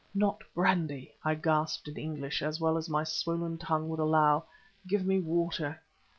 "Not 0.15 0.41
brandy," 0.55 1.13
I 1.23 1.35
gasped 1.35 1.87
in 1.87 1.95
English 1.95 2.41
as 2.41 2.59
well 2.59 2.75
as 2.75 2.89
my 2.89 3.03
swollen 3.03 3.59
tongue 3.59 3.87
would 3.89 3.99
allow; 3.99 4.45
"give 4.87 5.05
me 5.05 5.19
water." 5.19 5.79